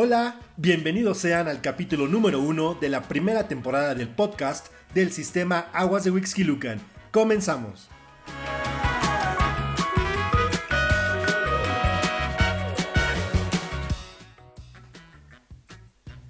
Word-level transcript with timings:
Hola, 0.00 0.36
bienvenidos 0.56 1.18
sean 1.18 1.48
al 1.48 1.60
capítulo 1.60 2.06
número 2.06 2.40
uno 2.40 2.74
de 2.80 2.88
la 2.88 3.08
primera 3.08 3.48
temporada 3.48 3.96
del 3.96 4.06
podcast 4.06 4.68
del 4.94 5.10
sistema 5.10 5.70
Aguas 5.72 6.04
de 6.04 6.12
Wixquilucan. 6.12 6.80
Comenzamos. 7.10 7.88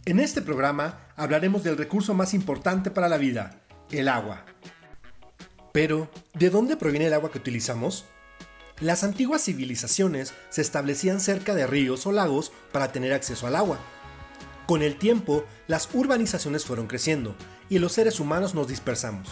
En 0.07 0.19
este 0.19 0.41
programa 0.41 1.01
hablaremos 1.15 1.63
del 1.63 1.77
recurso 1.77 2.15
más 2.15 2.33
importante 2.33 2.91
para 2.91 3.11
la 3.11 3.19
vida, 3.19 3.61
el 3.91 4.09
agua. 4.09 4.47
Pero, 5.75 6.11
¿de 6.33 6.49
dónde 6.49 6.79
proviene 6.79 7.09
el 7.09 7.13
agua 7.13 7.31
que 7.31 7.37
utilizamos? 7.37 8.07
Las 8.81 9.03
antiguas 9.03 9.43
civilizaciones 9.43 10.35
se 10.51 10.61
establecían 10.61 11.21
cerca 11.21 11.55
de 11.57 11.67
ríos 11.67 12.07
o 12.07 12.13
lagos 12.13 12.53
para 12.71 12.93
tener 12.93 13.13
acceso 13.13 13.49
al 13.49 13.57
agua. 13.57 13.81
Con 14.69 14.83
el 14.83 14.97
tiempo, 14.97 15.45
las 15.67 15.89
urbanizaciones 15.95 16.65
fueron 16.65 16.87
creciendo 16.87 17.35
y 17.69 17.81
los 17.81 17.93
seres 17.93 18.21
humanos 18.21 18.55
nos 18.55 18.69
dispersamos, 18.69 19.31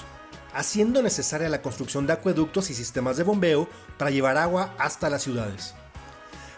haciendo 0.52 1.00
necesaria 1.00 1.48
la 1.48 1.62
construcción 1.62 2.08
de 2.08 2.14
acueductos 2.14 2.70
y 2.70 2.74
sistemas 2.74 3.18
de 3.18 3.22
bombeo 3.22 3.68
para 3.98 4.10
llevar 4.10 4.36
agua 4.36 4.74
hasta 4.78 5.10
las 5.10 5.22
ciudades. 5.22 5.74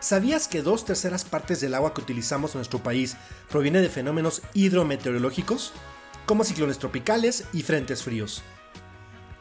¿Sabías 0.00 0.48
que 0.48 0.62
dos 0.62 0.86
terceras 0.86 1.24
partes 1.24 1.60
del 1.60 1.74
agua 1.74 1.92
que 1.92 2.00
utilizamos 2.00 2.54
en 2.54 2.60
nuestro 2.60 2.82
país 2.82 3.16
proviene 3.50 3.82
de 3.82 3.90
fenómenos 3.90 4.40
hidrometeorológicos, 4.54 5.72
como 6.24 6.44
ciclones 6.44 6.78
tropicales 6.78 7.44
y 7.52 7.62
frentes 7.62 8.02
fríos? 8.02 8.42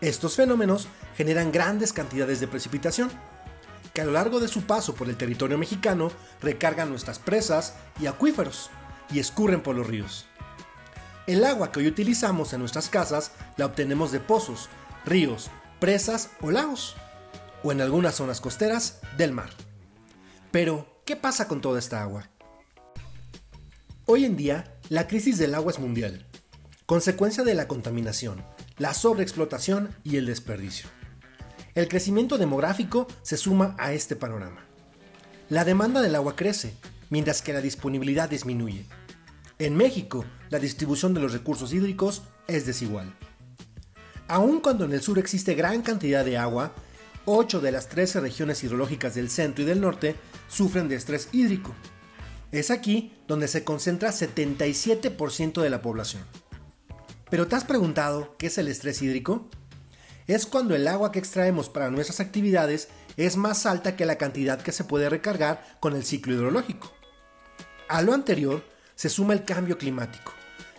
Estos 0.02 0.36
fenómenos 0.36 0.88
generan 1.16 1.52
grandes 1.52 1.94
cantidades 1.94 2.39
de 2.39 2.48
precipitación, 2.48 3.11
a 4.02 4.06
lo 4.06 4.12
largo 4.12 4.40
de 4.40 4.48
su 4.48 4.64
paso 4.64 4.96
por 4.96 5.10
el 5.10 5.18
territorio 5.18 5.58
mexicano 5.58 6.12
recargan 6.42 6.90
nuestras 6.90 7.20
presas 7.20 7.76
y 8.00 8.08
acuíferos 8.08 8.70
y 9.12 9.20
escurren 9.20 9.62
por 9.62 9.76
los 9.76 9.88
ríos. 9.88 10.26
El 11.26 11.44
agua 11.44 11.72
que 11.72 11.80
hoy 11.80 11.88
utilizamos 11.88 12.54
en 12.54 12.59
nuestras 12.59 12.89
casas 12.89 13.31
la 13.58 13.66
obtenemos 13.66 14.12
de 14.12 14.20
pozos, 14.20 14.70
ríos, 15.06 15.50
presas 15.80 16.30
o 16.42 16.52
lagos, 16.52 16.95
o 17.64 17.72
en 17.72 17.81
algunas 17.81 18.16
zonas 18.16 18.39
costeras 18.39 19.00
del 19.17 19.34
mar. 19.34 19.50
Pero, 20.52 21.02
¿qué 21.06 21.16
pasa 21.16 21.48
con 21.48 21.61
toda 21.61 21.80
esta 21.80 22.02
agua? 22.02 22.30
Hoy 24.06 24.23
en 24.23 24.38
día, 24.38 24.78
la 24.89 25.08
crisis 25.08 25.38
del 25.38 25.54
agua 25.54 25.72
es 25.72 25.80
mundial, 25.80 26.26
consecuencia 26.86 27.44
de 27.44 27.56
la 27.56 27.67
contaminación, 27.67 28.45
la 28.78 28.94
sobreexplotación 28.94 29.94
y 30.04 30.16
el 30.16 30.26
desperdicio. 30.26 30.88
El 31.78 31.88
crecimiento 31.88 32.39
demográfico 32.39 33.06
se 33.22 33.38
suma 33.38 33.75
a 33.78 33.94
este 33.94 34.16
panorama. 34.16 34.66
La 35.47 35.64
demanda 35.64 36.02
del 36.02 36.16
agua 36.16 36.36
crece, 36.36 36.73
mientras 37.11 37.44
que 37.44 37.53
la 37.53 37.61
disponibilidad 37.61 38.28
disminuye. 38.28 38.88
En 39.59 39.78
México, 39.78 40.25
la 40.50 40.58
distribución 40.58 41.14
de 41.14 41.20
los 41.20 41.33
recursos 41.33 41.73
hídricos 41.73 42.23
es 42.48 42.66
desigual. 42.66 43.16
Aun 44.28 44.59
cuando 44.59 44.86
en 44.86 44.94
el 44.94 45.03
sur 45.03 45.20
existe 45.20 45.53
gran 45.53 45.83
cantidad 45.83 46.25
de 46.25 46.39
agua, 46.39 46.73
8 47.25 47.61
de 47.61 47.72
las 47.72 47.89
13 47.89 48.22
regiones 48.22 48.64
hidrológicas 48.64 49.14
del 49.14 49.30
centro 49.30 49.64
y 49.64 49.67
del 49.67 49.80
norte 49.80 50.16
sufren 50.48 50.89
de 50.89 50.95
estrés 50.95 51.30
hídrico. 51.31 51.75
Es 52.52 52.72
aquí 52.72 53.14
donde 53.28 53.48
se 53.48 53.64
concentra 53.64 54.09
77% 54.09 55.61
de 55.61 55.70
la 55.70 55.83
población. 55.83 56.23
¿Pero 57.30 57.45
te 57.45 57.55
has 57.55 57.66
preguntado 57.66 58.36
qué 58.39 58.48
es 58.48 58.58
el 58.58 58.67
estrés 58.67 59.00
hídrico? 59.03 59.48
Es 60.28 60.45
cuando 60.45 60.75
el 60.75 60.88
agua 60.88 61.11
que 61.11 61.20
extraemos 61.20 61.70
para 61.70 61.89
nuestras 61.89 62.20
actividades 62.20 62.89
es 63.16 63.38
más 63.38 63.66
alta 63.66 63.95
que 63.95 64.06
la 64.06 64.17
cantidad 64.17 64.61
que 64.61 64.73
se 64.73 64.83
puede 64.83 65.09
recargar 65.09 65.64
con 65.80 65.95
el 65.95 66.03
ciclo 66.03 66.33
hidrológico. 66.33 66.92
A 67.88 68.02
lo 68.02 68.14
anterior 68.14 68.64
se 68.95 69.09
suma 69.09 69.33
el 69.33 69.45
cambio 69.45 69.78
climático, 69.78 70.33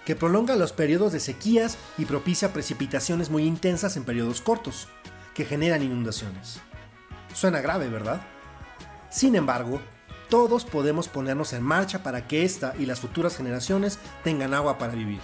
que 0.04 0.16
prolonga 0.16 0.54
los 0.56 0.72
periodos 0.72 1.12
de 1.12 1.20
sequías 1.20 1.78
y 1.96 2.04
propicia 2.04 2.52
precipitaciones 2.52 3.30
muy 3.30 3.44
intensas 3.44 3.96
en 3.96 4.04
periodos 4.04 4.42
cortos, 4.42 4.88
que 5.34 5.46
generan 5.46 5.82
inundaciones. 5.82 6.60
Suena 7.32 7.60
grave, 7.60 7.88
¿verdad? 7.88 8.20
Sin 9.10 9.34
embargo, 9.34 9.80
todos 10.28 10.66
podemos 10.66 11.08
ponernos 11.08 11.54
en 11.54 11.62
marcha 11.62 12.02
para 12.02 12.26
que 12.26 12.44
esta 12.44 12.74
y 12.78 12.84
las 12.84 13.00
futuras 13.00 13.36
generaciones 13.36 13.98
tengan 14.24 14.52
agua 14.52 14.76
para 14.76 14.94
vivir. 14.94 15.20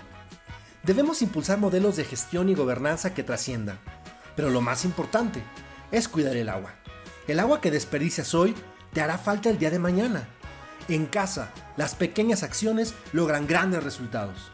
Debemos 0.82 1.20
impulsar 1.20 1.58
modelos 1.58 1.96
de 1.96 2.04
gestión 2.04 2.48
y 2.48 2.54
gobernanza 2.54 3.12
que 3.12 3.22
trasciendan, 3.22 3.78
pero 4.36 4.50
lo 4.50 4.60
más 4.60 4.84
importante 4.84 5.42
es 5.90 6.08
cuidar 6.08 6.36
el 6.36 6.48
agua. 6.48 6.74
El 7.26 7.40
agua 7.40 7.60
que 7.60 7.70
desperdicias 7.70 8.34
hoy 8.34 8.54
te 8.92 9.00
hará 9.00 9.18
falta 9.18 9.50
el 9.50 9.58
día 9.58 9.70
de 9.70 9.78
mañana. 9.78 10.28
En 10.88 11.06
casa, 11.06 11.50
las 11.76 11.94
pequeñas 11.94 12.42
acciones 12.42 12.94
logran 13.12 13.46
grandes 13.46 13.82
resultados. 13.82 14.50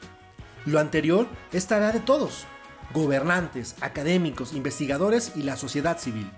Lo 0.67 0.79
anterior 0.79 1.27
es 1.53 1.67
tarea 1.67 1.93
de 1.93 2.01
todos, 2.01 2.45
gobernantes, 2.93 3.75
académicos, 3.81 4.53
investigadores 4.53 5.33
y 5.35 5.43
la 5.43 5.57
sociedad 5.57 5.99
civil. 5.99 6.31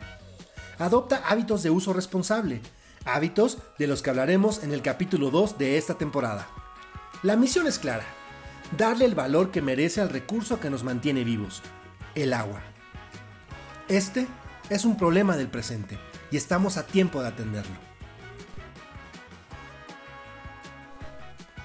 Adopta 0.78 1.22
hábitos 1.28 1.62
de 1.62 1.70
uso 1.70 1.92
responsable, 1.92 2.60
hábitos 3.04 3.58
de 3.78 3.86
los 3.86 4.02
que 4.02 4.10
hablaremos 4.10 4.62
en 4.62 4.72
el 4.72 4.82
capítulo 4.82 5.30
2 5.30 5.58
de 5.58 5.76
esta 5.76 5.94
temporada. 5.94 6.48
La 7.22 7.36
misión 7.36 7.66
es 7.66 7.78
clara, 7.78 8.06
darle 8.76 9.04
el 9.04 9.14
valor 9.14 9.50
que 9.50 9.62
merece 9.62 10.00
al 10.00 10.08
recurso 10.08 10.60
que 10.60 10.70
nos 10.70 10.84
mantiene 10.84 11.24
vivos, 11.24 11.62
el 12.14 12.32
agua. 12.32 12.62
Este 13.92 14.26
es 14.70 14.86
un 14.86 14.96
problema 14.96 15.36
del 15.36 15.48
presente 15.48 15.98
y 16.30 16.38
estamos 16.38 16.78
a 16.78 16.86
tiempo 16.86 17.20
de 17.20 17.28
atenderlo. 17.28 17.76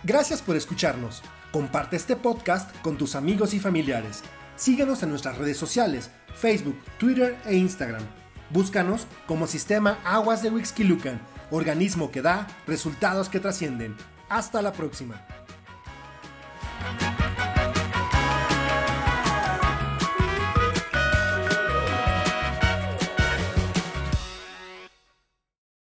Gracias 0.03 0.41
por 0.41 0.57
escucharnos. 0.57 1.23
Comparte 1.53 1.95
este 1.95 2.17
podcast 2.17 2.75
con 2.81 2.97
tus 2.97 3.15
amigos 3.15 3.53
y 3.53 3.61
familiares. 3.61 4.23
Síguenos 4.57 5.03
en 5.03 5.09
nuestras 5.09 5.37
redes 5.37 5.55
sociales, 5.55 6.11
Facebook, 6.35 6.77
Twitter 6.97 7.37
e 7.45 7.55
Instagram. 7.55 8.03
Búscanos 8.49 9.07
como 9.25 9.47
Sistema 9.47 9.97
Aguas 10.03 10.43
de 10.43 10.49
Wixquilucan, 10.49 11.21
organismo 11.49 12.11
que 12.11 12.21
da 12.21 12.45
resultados 12.67 13.29
que 13.29 13.39
trascienden. 13.39 13.95
Hasta 14.27 14.61
la 14.61 14.73
próxima. 14.73 15.25